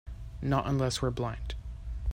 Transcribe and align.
Not 0.41 0.65
unless 0.65 1.03
we're 1.03 1.11
blind. 1.11 1.53